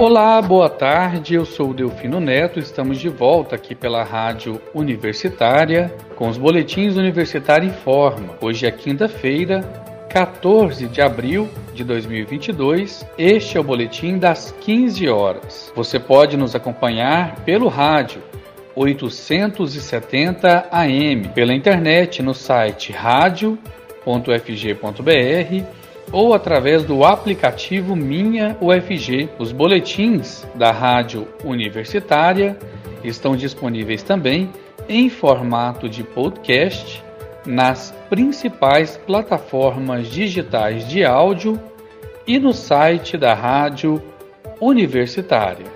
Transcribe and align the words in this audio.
Olá, 0.00 0.40
boa 0.40 0.70
tarde. 0.70 1.34
Eu 1.34 1.44
sou 1.44 1.72
o 1.72 1.74
Delfino 1.74 2.20
Neto. 2.20 2.58
Estamos 2.58 2.98
de 2.98 3.10
volta 3.10 3.54
aqui 3.54 3.74
pela 3.74 4.02
Rádio 4.02 4.58
Universitária 4.72 5.94
com 6.16 6.26
os 6.26 6.38
boletins 6.38 6.96
Universitário 6.96 7.68
em 7.68 7.70
Forma. 7.70 8.34
Hoje 8.40 8.64
é 8.64 8.70
quinta-feira, 8.70 9.60
14 10.08 10.88
de 10.88 11.02
abril 11.02 11.50
de 11.74 11.84
2022. 11.84 13.06
Este 13.18 13.58
é 13.58 13.60
o 13.60 13.62
boletim 13.62 14.16
das 14.16 14.52
15 14.62 15.06
horas. 15.06 15.70
Você 15.76 16.00
pode 16.00 16.34
nos 16.34 16.54
acompanhar 16.54 17.36
pelo 17.44 17.68
rádio 17.68 18.22
870 18.74 20.68
AM, 20.72 21.28
pela 21.34 21.52
internet 21.52 22.22
no 22.22 22.32
site 22.32 22.90
radio.fg.br 22.90 23.60
ou 26.12 26.34
através 26.34 26.84
do 26.84 27.04
aplicativo 27.04 27.94
Minha 27.94 28.56
UFG. 28.60 29.28
Os 29.38 29.52
boletins 29.52 30.46
da 30.54 30.70
Rádio 30.70 31.28
Universitária 31.44 32.58
estão 33.04 33.36
disponíveis 33.36 34.02
também 34.02 34.50
em 34.88 35.08
formato 35.08 35.88
de 35.88 36.02
podcast 36.02 37.02
nas 37.46 37.94
principais 38.08 38.96
plataformas 38.96 40.08
digitais 40.08 40.86
de 40.88 41.04
áudio 41.04 41.60
e 42.26 42.38
no 42.38 42.52
site 42.52 43.16
da 43.16 43.34
Rádio 43.34 44.02
Universitária. 44.60 45.66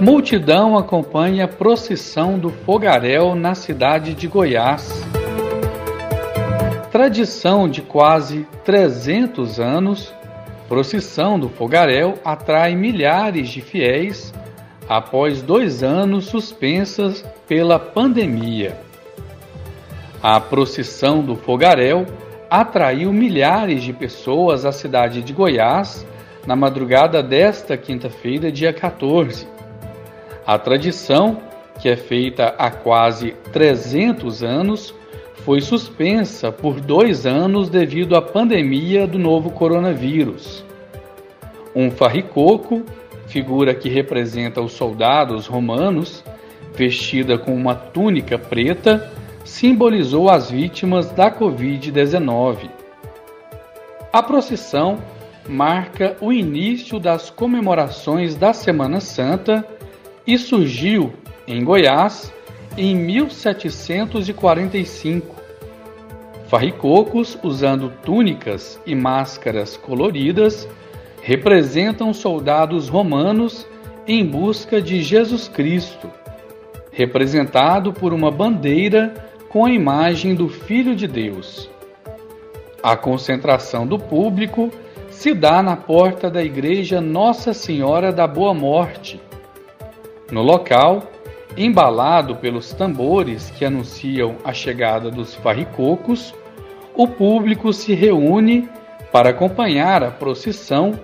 Multidão 0.00 0.78
acompanha 0.78 1.44
a 1.44 1.48
procissão 1.48 2.38
do 2.38 2.48
fogaréu 2.48 3.34
na 3.34 3.54
cidade 3.54 4.14
de 4.14 4.26
Goiás. 4.26 5.06
Tradição 6.90 7.68
de 7.68 7.82
quase 7.82 8.46
300 8.64 9.60
anos, 9.60 10.14
procissão 10.66 11.38
do 11.38 11.50
fogaréu 11.50 12.14
atrai 12.24 12.74
milhares 12.74 13.50
de 13.50 13.60
fiéis 13.60 14.32
após 14.88 15.42
dois 15.42 15.82
anos 15.82 16.24
suspensas 16.28 17.22
pela 17.46 17.78
pandemia. 17.78 18.78
A 20.22 20.40
procissão 20.40 21.22
do 21.22 21.36
fogaréu 21.36 22.06
atraiu 22.48 23.12
milhares 23.12 23.82
de 23.82 23.92
pessoas 23.92 24.64
à 24.64 24.72
cidade 24.72 25.20
de 25.20 25.34
Goiás 25.34 26.06
na 26.46 26.56
madrugada 26.56 27.22
desta 27.22 27.76
quinta-feira, 27.76 28.50
dia 28.50 28.72
14 28.72 29.59
a 30.50 30.58
tradição, 30.58 31.38
que 31.80 31.88
é 31.88 31.94
feita 31.94 32.56
há 32.58 32.72
quase 32.72 33.36
300 33.52 34.42
anos, 34.42 34.92
foi 35.44 35.60
suspensa 35.60 36.50
por 36.50 36.80
dois 36.80 37.24
anos 37.24 37.70
devido 37.70 38.16
à 38.16 38.20
pandemia 38.20 39.06
do 39.06 39.16
novo 39.16 39.52
coronavírus. 39.52 40.64
Um 41.72 41.88
farricoco, 41.88 42.84
figura 43.28 43.72
que 43.72 43.88
representa 43.88 44.60
os 44.60 44.72
soldados 44.72 45.46
romanos, 45.46 46.24
vestida 46.74 47.38
com 47.38 47.54
uma 47.54 47.76
túnica 47.76 48.36
preta, 48.36 49.08
simbolizou 49.44 50.28
as 50.28 50.50
vítimas 50.50 51.12
da 51.12 51.30
Covid-19. 51.30 52.68
A 54.12 54.20
procissão 54.20 54.98
marca 55.48 56.16
o 56.20 56.32
início 56.32 56.98
das 56.98 57.30
comemorações 57.30 58.34
da 58.34 58.52
Semana 58.52 58.98
Santa 58.98 59.64
e 60.30 60.38
surgiu 60.38 61.12
em 61.44 61.64
Goiás 61.64 62.32
em 62.78 62.94
1745. 62.94 65.34
Farricocos, 66.46 67.36
usando 67.42 67.92
túnicas 68.04 68.80
e 68.86 68.94
máscaras 68.94 69.76
coloridas, 69.76 70.68
representam 71.20 72.14
soldados 72.14 72.88
romanos 72.88 73.66
em 74.06 74.24
busca 74.24 74.80
de 74.80 75.02
Jesus 75.02 75.48
Cristo, 75.48 76.08
representado 76.92 77.92
por 77.92 78.12
uma 78.12 78.30
bandeira 78.30 79.12
com 79.48 79.64
a 79.64 79.72
imagem 79.72 80.36
do 80.36 80.48
Filho 80.48 80.94
de 80.94 81.08
Deus. 81.08 81.68
A 82.80 82.96
concentração 82.96 83.84
do 83.84 83.98
público 83.98 84.70
se 85.10 85.34
dá 85.34 85.60
na 85.60 85.76
porta 85.76 86.30
da 86.30 86.40
igreja 86.40 87.00
Nossa 87.00 87.52
Senhora 87.52 88.12
da 88.12 88.28
Boa 88.28 88.54
Morte, 88.54 89.20
no 90.30 90.42
local, 90.42 91.02
embalado 91.56 92.36
pelos 92.36 92.72
tambores 92.72 93.50
que 93.50 93.64
anunciam 93.64 94.36
a 94.44 94.52
chegada 94.52 95.10
dos 95.10 95.34
farricocos, 95.34 96.34
o 96.94 97.06
público 97.06 97.72
se 97.72 97.94
reúne 97.94 98.68
para 99.12 99.30
acompanhar 99.30 100.02
a 100.02 100.10
procissão 100.10 100.98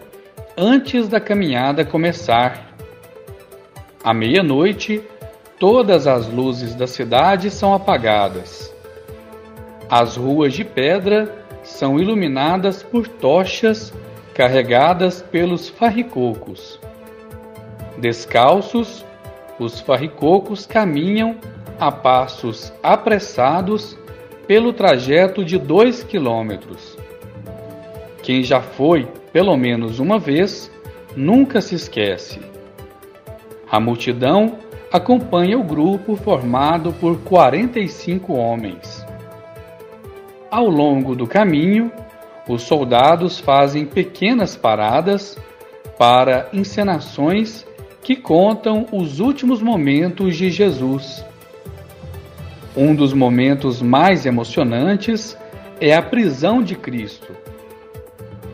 antes 0.57 1.09
da 1.09 1.21
caminhada 1.21 1.85
começar. 1.85 2.75
À 4.03 4.15
meia-noite, 4.15 5.03
todas 5.59 6.07
as 6.07 6.29
luzes 6.29 6.75
da 6.75 6.87
cidade 6.87 7.51
são 7.51 7.75
apagadas. 7.75 8.73
As 9.91 10.17
ruas 10.17 10.53
de 10.53 10.65
pedra 10.65 11.45
são 11.63 11.99
iluminadas 11.99 12.83
por 12.83 13.09
tochas 13.09 13.93
carregadas 14.35 15.23
pelos 15.23 15.69
farricocos. 15.69 16.81
Descalços, 17.99 19.05
os 19.59 19.81
farricocos 19.81 20.67
caminham 20.67 21.37
a 21.79 21.91
passos 21.91 22.73
apressados 22.83 23.97
pelo 24.47 24.73
trajeto 24.73 25.45
de 25.45 25.59
dois 25.59 26.03
quilômetros. 26.03 26.97
Quem 28.23 28.43
já 28.43 28.61
foi, 28.61 29.07
pelo 29.33 29.57
menos 29.57 29.99
uma 29.99 30.19
vez, 30.19 30.71
nunca 31.17 31.61
se 31.61 31.75
esquece. 31.75 32.41
A 33.71 33.81
multidão 33.81 34.59
acompanha 34.93 35.59
o 35.59 35.65
grupo 35.65 36.17
formado 36.17 36.93
por 36.93 37.19
45 37.21 38.33
homens. 38.33 39.05
Ao 40.51 40.69
longo 40.69 41.15
do 41.15 41.27
caminho, 41.27 41.91
os 42.49 42.63
soldados 42.63 43.41
fazem 43.41 43.85
pequenas 43.85 44.57
paradas 44.57 45.37
para 45.99 46.49
encenações 46.53 47.67
que 48.07 48.15
contam 48.15 48.87
os 48.93 49.19
últimos 49.19 49.61
momentos 49.61 50.37
de 50.37 50.49
Jesus. 50.49 51.25
Um 52.77 52.95
dos 52.95 53.13
momentos 53.13 53.83
mais 53.83 54.25
emocionantes 54.25 55.37
é 55.81 55.93
a 55.93 56.01
prisão 56.01 56.63
de 56.63 56.77
Cristo. 56.77 57.33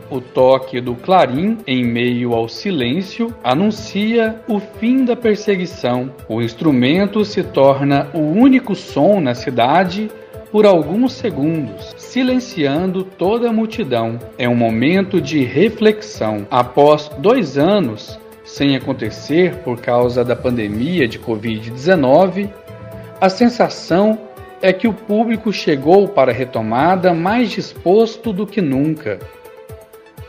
O 0.09 0.19
toque 0.19 0.81
do 0.81 0.95
clarim, 0.95 1.59
em 1.67 1.85
meio 1.85 2.33
ao 2.33 2.49
silêncio, 2.49 3.31
anuncia 3.43 4.41
o 4.47 4.59
fim 4.59 5.05
da 5.05 5.15
perseguição. 5.15 6.11
O 6.27 6.41
instrumento 6.41 7.23
se 7.23 7.43
torna 7.43 8.09
o 8.11 8.21
único 8.21 8.73
som 8.73 9.21
na 9.21 9.35
cidade 9.35 10.09
por 10.51 10.65
alguns 10.65 11.13
segundos, 11.13 11.93
silenciando 11.95 13.03
toda 13.03 13.49
a 13.49 13.53
multidão. 13.53 14.17
É 14.35 14.49
um 14.49 14.55
momento 14.55 15.21
de 15.21 15.43
reflexão. 15.43 16.47
Após 16.49 17.07
dois 17.19 17.55
anos 17.55 18.19
sem 18.43 18.75
acontecer 18.75 19.55
por 19.57 19.79
causa 19.79 20.23
da 20.23 20.35
pandemia 20.35 21.07
de 21.07 21.19
Covid-19, 21.19 22.49
a 23.19 23.29
sensação 23.29 24.19
é 24.61 24.71
que 24.71 24.87
o 24.87 24.93
público 24.93 25.51
chegou 25.51 26.07
para 26.07 26.31
a 26.31 26.33
retomada 26.33 27.13
mais 27.13 27.51
disposto 27.51 28.31
do 28.31 28.45
que 28.45 28.61
nunca. 28.61 29.19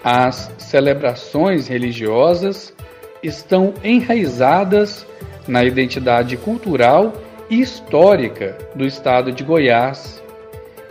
As 0.03 0.53
celebrações 0.59 1.69
religiosas 1.69 2.75
estão 3.23 3.73
enraizadas 3.83 5.07
na 5.47 5.65
identidade 5.65 6.37
cultural 6.37 7.13
e 7.49 7.61
histórica 7.61 8.57
do 8.75 8.85
estado 8.85 9.33
de 9.33 9.45
Goiás 9.45 10.23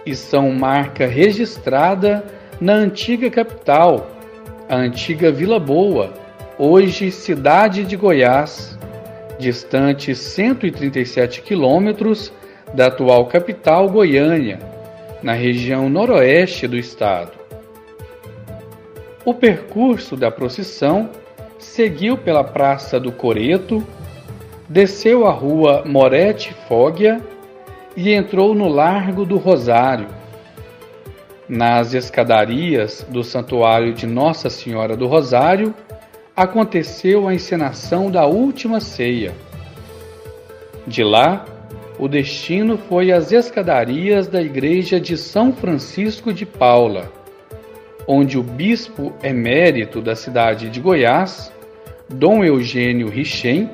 e 0.05 0.15
são 0.15 0.51
marca 0.51 1.05
registrada 1.05 2.23
na 2.59 2.73
antiga 2.73 3.29
capital, 3.29 4.09
a 4.69 4.75
antiga 4.75 5.31
Vila 5.31 5.59
Boa, 5.59 6.13
hoje 6.65 7.11
cidade 7.11 7.83
de 7.83 7.97
Goiás, 7.97 8.79
distante 9.37 10.15
137 10.15 11.41
quilômetros 11.41 12.31
da 12.73 12.87
atual 12.87 13.25
capital 13.25 13.89
Goiânia, 13.89 14.59
na 15.21 15.33
região 15.33 15.89
noroeste 15.89 16.65
do 16.65 16.77
estado. 16.77 17.33
O 19.25 19.33
percurso 19.33 20.15
da 20.15 20.31
procissão 20.31 21.09
seguiu 21.59 22.17
pela 22.17 22.45
Praça 22.45 22.97
do 22.97 23.11
Coreto, 23.11 23.85
desceu 24.69 25.27
a 25.27 25.31
rua 25.31 25.83
Morete 25.85 26.55
Fógia 26.69 27.19
e 27.93 28.13
entrou 28.13 28.55
no 28.55 28.69
Largo 28.69 29.25
do 29.25 29.35
Rosário. 29.35 30.07
Nas 31.49 31.93
escadarias 31.93 33.05
do 33.09 33.21
Santuário 33.21 33.93
de 33.93 34.07
Nossa 34.07 34.49
Senhora 34.49 34.95
do 34.95 35.07
Rosário, 35.07 35.75
aconteceu 36.35 37.27
a 37.27 37.33
encenação 37.33 38.09
da 38.09 38.25
última 38.25 38.79
ceia. 38.79 39.33
De 40.87 41.03
lá, 41.03 41.45
o 41.99 42.07
destino 42.07 42.77
foi 42.77 43.11
às 43.11 43.31
escadarias 43.31 44.27
da 44.27 44.41
igreja 44.41 44.99
de 44.99 45.15
São 45.15 45.53
Francisco 45.53 46.33
de 46.33 46.45
Paula, 46.45 47.11
onde 48.07 48.37
o 48.37 48.43
bispo 48.43 49.13
emérito 49.23 50.01
da 50.01 50.15
cidade 50.15 50.69
de 50.69 50.79
Goiás, 50.79 51.53
Dom 52.09 52.43
Eugênio 52.43 53.09
Richem, 53.09 53.69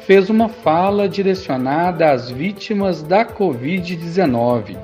fez 0.00 0.30
uma 0.30 0.48
fala 0.48 1.08
direcionada 1.08 2.12
às 2.12 2.30
vítimas 2.30 3.02
da 3.02 3.24
Covid-19. 3.24 4.76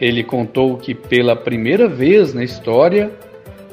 Ele 0.00 0.24
contou 0.24 0.76
que 0.76 0.94
pela 0.94 1.36
primeira 1.36 1.86
vez 1.86 2.34
na 2.34 2.42
história 2.42 3.12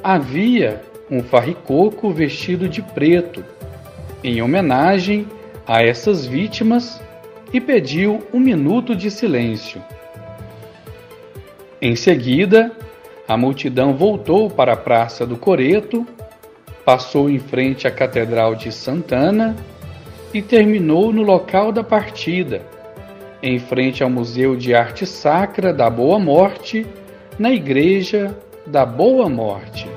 havia 0.04 0.80
um 1.12 1.22
farricoco 1.22 2.10
vestido 2.10 2.66
de 2.66 2.80
preto, 2.80 3.44
em 4.24 4.40
homenagem 4.40 5.26
a 5.66 5.82
essas 5.82 6.24
vítimas, 6.24 7.02
e 7.52 7.60
pediu 7.60 8.26
um 8.32 8.40
minuto 8.40 8.96
de 8.96 9.10
silêncio. 9.10 9.82
Em 11.82 11.94
seguida, 11.94 12.72
a 13.28 13.36
multidão 13.36 13.94
voltou 13.94 14.48
para 14.48 14.72
a 14.72 14.76
Praça 14.76 15.26
do 15.26 15.36
Coreto, 15.36 16.06
passou 16.82 17.28
em 17.28 17.38
frente 17.38 17.86
à 17.86 17.90
Catedral 17.90 18.54
de 18.54 18.72
Santana 18.72 19.54
e 20.32 20.40
terminou 20.40 21.12
no 21.12 21.20
local 21.20 21.70
da 21.70 21.84
partida, 21.84 22.62
em 23.42 23.58
frente 23.58 24.02
ao 24.02 24.08
Museu 24.08 24.56
de 24.56 24.74
Arte 24.74 25.04
Sacra 25.04 25.74
da 25.74 25.90
Boa 25.90 26.18
Morte, 26.18 26.86
na 27.38 27.52
Igreja 27.52 28.34
da 28.66 28.86
Boa 28.86 29.28
Morte. 29.28 29.91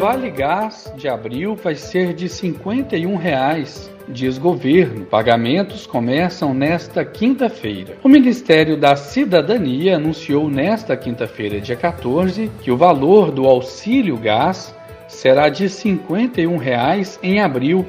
Vale 0.00 0.30
Gás 0.30 0.90
de 0.96 1.08
abril 1.08 1.54
vai 1.54 1.74
ser 1.74 2.14
de 2.14 2.26
51 2.26 3.16
reais, 3.16 3.92
diz 4.08 4.38
governo. 4.38 5.04
Pagamentos 5.04 5.86
começam 5.86 6.54
nesta 6.54 7.04
quinta-feira. 7.04 7.98
O 8.02 8.08
Ministério 8.08 8.78
da 8.78 8.96
Cidadania 8.96 9.96
anunciou 9.96 10.48
nesta 10.48 10.96
quinta-feira, 10.96 11.60
dia 11.60 11.76
14, 11.76 12.50
que 12.62 12.70
o 12.70 12.78
valor 12.78 13.30
do 13.30 13.46
auxílio 13.46 14.16
gás 14.16 14.74
será 15.06 15.50
de 15.50 15.68
51 15.68 16.56
reais 16.56 17.20
em 17.22 17.42
abril. 17.42 17.86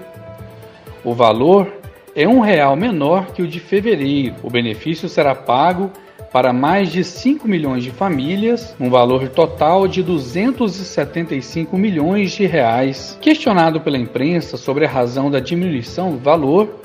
O 1.06 1.13
valor 1.13 1.81
é 2.16 2.28
um 2.28 2.40
real 2.40 2.75
menor 2.75 3.28
que 3.28 3.42
o 3.42 3.48
de 3.48 3.60
fevereiro. 3.60 4.36
O 4.44 4.50
benefício 4.50 5.08
será 5.08 5.34
pago 5.34 5.92
para 6.31 6.54
mais 6.54 6.92
de 6.92 7.04
5 7.04 7.48
milhões 7.48 7.84
de 7.84 7.92
famílias, 7.92 8.75
um 8.80 8.90
valor 8.90 9.28
total 9.30 9.88
de 9.88 10.02
275 10.02 11.78
milhões 11.78 12.31
de 12.31 12.46
reais. 12.46 13.18
Questionado 13.22 13.81
pela 13.81 13.98
imprensa 13.98 14.56
sobre 14.56 14.86
a 14.86 14.90
razão 14.90 15.30
da 15.30 15.40
diminuição 15.40 16.12
do 16.12 16.18
valor, 16.18 16.80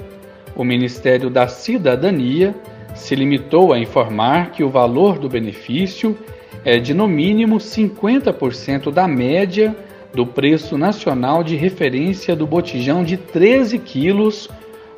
o 0.56 0.64
Ministério 0.64 1.30
da 1.30 1.46
Cidadania 1.46 2.54
se 2.94 3.14
limitou 3.14 3.72
a 3.72 3.78
informar 3.78 4.50
que 4.50 4.64
o 4.64 4.70
valor 4.70 5.18
do 5.18 5.28
benefício 5.28 6.16
é 6.64 6.78
de 6.78 6.92
no 6.92 7.06
mínimo 7.06 7.56
50% 7.56 8.90
da 8.90 9.06
média 9.06 9.76
do 10.12 10.26
preço 10.26 10.78
nacional 10.78 11.44
de 11.44 11.54
referência 11.54 12.34
do 12.34 12.46
botijão 12.46 13.04
de 13.04 13.16
13 13.16 13.78
quilos 13.78 14.48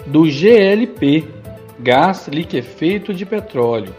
do 0.09 0.23
GLP, 0.23 1.25
gás 1.79 2.27
liquefeito 2.29 3.15
de 3.15 3.27
petróleo 3.27 3.95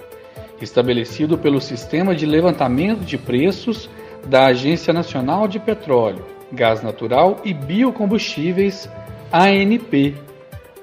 estabelecido 0.61 1.37
pelo 1.37 1.61
Sistema 1.61 2.13
de 2.15 2.25
Levantamento 2.25 3.01
de 3.01 3.17
Preços 3.17 3.89
da 4.25 4.47
Agência 4.47 4.91
Nacional 4.91 5.47
de 5.47 5.57
Petróleo, 5.59 6.25
Gás 6.51 6.83
Natural 6.83 7.39
e 7.45 7.53
Biocombustíveis, 7.53 8.89
ANP, 9.31 10.15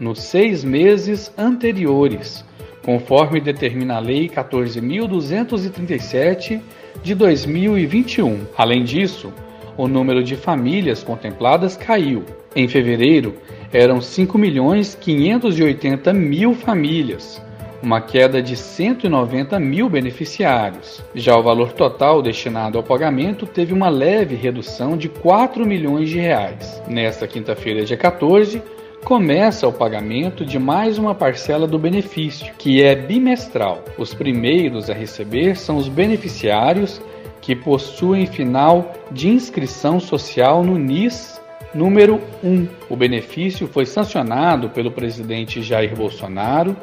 nos 0.00 0.22
seis 0.22 0.64
meses 0.64 1.30
anteriores, 1.36 2.42
conforme 2.84 3.38
determina 3.40 3.96
a 3.96 3.98
Lei 3.98 4.28
14.237 4.28 6.60
de 7.02 7.14
2021. 7.14 8.46
Além 8.56 8.84
disso, 8.84 9.30
o 9.76 9.86
número 9.86 10.22
de 10.22 10.36
famílias 10.36 11.02
contempladas 11.02 11.76
caiu. 11.76 12.24
Em 12.54 12.66
fevereiro, 12.66 13.34
eram 13.72 14.00
5 14.00 14.38
milhões 14.38 14.94
580 14.94 16.12
mil 16.12 16.54
famílias, 16.54 17.42
uma 17.82 18.00
queda 18.00 18.42
de 18.42 18.56
190 18.56 19.58
mil 19.60 19.88
beneficiários. 19.88 21.02
Já 21.14 21.36
o 21.36 21.42
valor 21.42 21.72
total 21.72 22.22
destinado 22.22 22.78
ao 22.78 22.84
pagamento 22.84 23.46
teve 23.46 23.72
uma 23.72 23.88
leve 23.88 24.34
redução 24.34 24.96
de 24.96 25.08
4 25.08 25.66
milhões 25.66 26.08
de 26.08 26.18
reais. 26.18 26.82
Nesta 26.88 27.26
quinta-feira, 27.26 27.84
dia 27.84 27.96
14, 27.96 28.62
começa 29.04 29.68
o 29.68 29.72
pagamento 29.72 30.44
de 30.44 30.58
mais 30.58 30.98
uma 30.98 31.14
parcela 31.14 31.66
do 31.66 31.78
benefício, 31.78 32.52
que 32.58 32.82
é 32.82 32.94
bimestral. 32.94 33.84
Os 33.96 34.12
primeiros 34.12 34.90
a 34.90 34.94
receber 34.94 35.56
são 35.56 35.76
os 35.76 35.88
beneficiários 35.88 37.00
que 37.40 37.54
possuem 37.54 38.26
final 38.26 38.92
de 39.12 39.28
inscrição 39.28 40.00
social 40.00 40.64
no 40.64 40.76
NIS 40.76 41.35
número 41.76 42.20
1. 42.42 42.66
O 42.88 42.96
benefício 42.96 43.68
foi 43.68 43.84
sancionado 43.84 44.70
pelo 44.70 44.90
presidente 44.90 45.62
Jair 45.62 45.94
Bolsonaro 45.94 46.74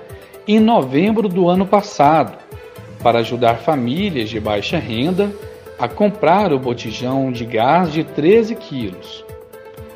em 0.48 0.60
novembro 0.60 1.28
do 1.28 1.50
ano 1.50 1.66
passado, 1.66 2.38
para 3.01 3.19
ajudar 3.19 3.56
famílias 3.56 4.30
de 4.30 4.40
baixa 4.40 4.78
renda 4.78 5.31
a 5.80 5.88
comprar 5.88 6.54
o 6.54 6.60
botijão 6.60 7.31
de 7.31 7.44
gás 7.45 7.92
de 7.92 8.04
13 8.04 8.56
quilos. 8.56 9.25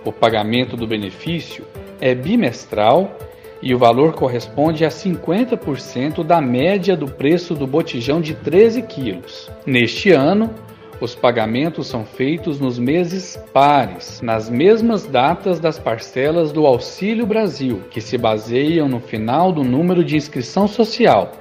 O 0.04 0.12
pagamento 0.12 0.76
do 0.76 0.88
benefício 0.88 1.64
é 2.02 2.16
bimestral 2.16 3.16
e 3.62 3.74
o 3.74 3.78
valor 3.78 4.14
corresponde 4.14 4.84
a 4.84 4.90
50% 4.90 6.24
da 6.24 6.42
média 6.42 6.96
do 6.96 7.08
preço 7.08 7.54
do 7.54 7.68
botijão 7.68 8.20
de 8.20 8.34
13 8.34 8.82
quilos. 8.84 9.50
Neste 9.66 10.12
ano, 10.12 10.54
os 11.00 11.14
pagamentos 11.14 11.88
são 11.88 12.04
feitos 12.04 12.60
nos 12.60 12.80
meses 12.80 13.38
pares, 13.54 14.20
nas 14.22 14.50
mesmas 14.50 15.06
datas 15.06 15.60
das 15.60 15.78
parcelas 15.78 16.52
do 16.52 16.66
Auxílio 16.66 17.26
Brasil, 17.26 17.84
que 17.92 18.02
se 18.02 18.18
baseiam 18.18 18.88
no 18.88 19.00
final 19.00 19.52
do 19.52 19.64
número 19.64 20.04
de 20.04 20.16
inscrição 20.16 20.68
social, 20.68 21.34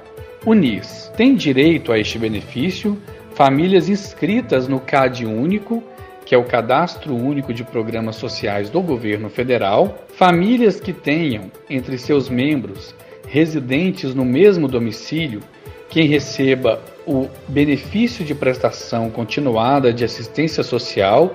o 0.45 0.53
NIS. 0.53 1.11
Tem 1.17 1.33
direito 1.35 1.91
a 1.91 1.97
este 1.97 2.19
benefício 2.19 2.97
famílias 3.33 3.87
inscritas 3.87 4.67
no 4.67 4.79
CAD 4.79 5.25
Único, 5.25 5.83
que 6.25 6.33
é 6.33 6.37
o 6.37 6.43
Cadastro 6.43 7.15
Único 7.15 7.53
de 7.53 7.63
Programas 7.63 8.15
Sociais 8.15 8.69
do 8.69 8.81
Governo 8.81 9.29
Federal, 9.29 9.95
famílias 10.15 10.79
que 10.79 10.91
tenham 10.91 11.51
entre 11.69 11.97
seus 11.97 12.29
membros 12.29 12.95
residentes 13.27 14.15
no 14.15 14.25
mesmo 14.25 14.67
domicílio 14.67 15.41
quem 15.89 16.07
receba 16.07 16.81
o 17.05 17.27
benefício 17.47 18.25
de 18.25 18.35
prestação 18.35 19.09
continuada 19.09 19.93
de 19.93 20.03
assistência 20.03 20.63
social, 20.63 21.33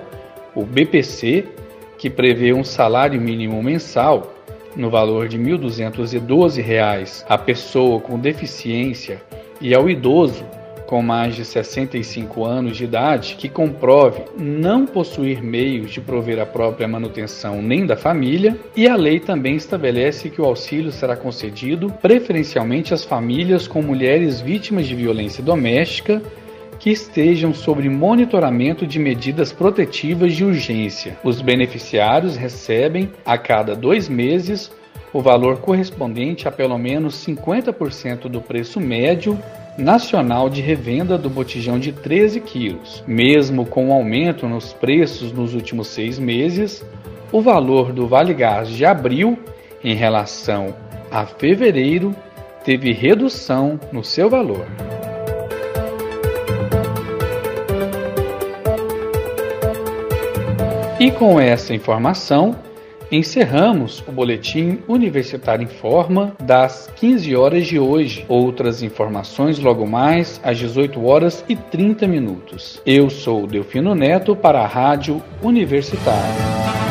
o 0.55 0.63
BPC, 0.63 1.45
que 1.97 2.09
prevê 2.09 2.53
um 2.53 2.63
salário 2.63 3.19
mínimo 3.19 3.61
mensal 3.63 4.33
no 4.75 4.89
valor 4.89 5.27
de 5.27 5.37
R$ 5.37 5.57
1.212 5.57 7.25
à 7.27 7.37
pessoa 7.37 7.99
com 7.99 8.19
deficiência 8.19 9.21
e 9.61 9.73
ao 9.73 9.89
idoso 9.89 10.45
com 10.87 11.01
mais 11.01 11.35
de 11.35 11.45
65 11.45 12.45
anos 12.45 12.77
de 12.77 12.83
idade 12.83 13.35
que 13.37 13.49
comprove 13.49 14.23
não 14.37 14.85
possuir 14.85 15.41
meios 15.41 15.91
de 15.91 16.01
prover 16.01 16.39
a 16.39 16.45
própria 16.45 16.87
manutenção 16.87 17.61
nem 17.61 17.85
da 17.85 17.95
família, 17.95 18.57
e 18.75 18.87
a 18.87 18.95
lei 18.95 19.19
também 19.19 19.55
estabelece 19.55 20.29
que 20.29 20.41
o 20.41 20.45
auxílio 20.45 20.91
será 20.91 21.15
concedido 21.15 21.91
preferencialmente 22.01 22.93
às 22.93 23.03
famílias 23.03 23.67
com 23.67 23.81
mulheres 23.81 24.41
vítimas 24.41 24.87
de 24.87 24.95
violência 24.95 25.43
doméstica 25.43 26.21
que 26.79 26.89
estejam 26.89 27.53
sob 27.53 27.87
monitoramento 27.87 28.85
de 28.85 28.99
medidas 28.99 29.53
protetivas 29.53 30.33
de 30.33 30.43
urgência. 30.43 31.17
Os 31.23 31.41
beneficiários 31.41 32.35
recebem, 32.35 33.09
a 33.25 33.37
cada 33.37 33.73
dois 33.73 34.09
meses, 34.09 34.69
o 35.13 35.21
valor 35.21 35.59
correspondente 35.59 36.47
a 36.47 36.51
pelo 36.51 36.77
menos 36.77 37.15
50% 37.25 38.23
do 38.23 38.41
preço 38.41 38.81
médio 38.81 39.39
nacional 39.77 40.49
de 40.49 40.61
revenda 40.61 41.17
do 41.17 41.29
botijão 41.29 41.79
de 41.79 41.91
13 41.91 42.39
quilos. 42.41 43.03
Mesmo 43.07 43.65
com 43.65 43.89
o 43.89 43.93
aumento 43.93 44.47
nos 44.47 44.73
preços 44.73 45.31
nos 45.31 45.53
últimos 45.53 45.87
seis 45.87 46.19
meses, 46.19 46.85
o 47.31 47.41
valor 47.41 47.91
do 47.91 48.07
Vale 48.07 48.33
Gás 48.33 48.69
de 48.69 48.85
abril 48.85 49.37
em 49.83 49.95
relação 49.95 50.75
a 51.11 51.25
fevereiro 51.25 52.15
teve 52.63 52.91
redução 52.91 53.79
no 53.91 54.03
seu 54.03 54.29
valor. 54.29 54.65
E 60.99 61.11
com 61.11 61.37
essa 61.37 61.73
informação, 61.73 62.55
Encerramos 63.13 64.03
o 64.07 64.11
boletim 64.11 64.79
Universitário 64.87 65.63
Informa 65.63 66.35
das 66.41 66.91
15 66.95 67.35
horas 67.35 67.67
de 67.67 67.77
hoje. 67.77 68.25
Outras 68.27 68.81
informações 68.81 69.59
logo 69.59 69.85
mais 69.85 70.41
às 70.43 70.57
18 70.57 71.05
horas 71.05 71.45
e 71.47 71.55
30 71.55 72.07
minutos. 72.07 72.81
Eu 72.83 73.11
sou 73.11 73.45
Delfino 73.45 73.93
Neto 73.93 74.35
para 74.35 74.61
a 74.61 74.65
Rádio 74.65 75.21
Universitária. 75.43 76.82